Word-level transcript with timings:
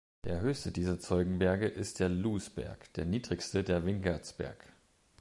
Der 0.23 0.41
höchste 0.41 0.71
dieser 0.71 0.97
Zeugenberge 0.99 1.67
ist 1.67 1.99
der 1.99 2.09
Lousberg, 2.09 2.91
der 2.95 3.05
niedrigste 3.05 3.63
der 3.63 3.85
Wingertsberg. 3.85 4.73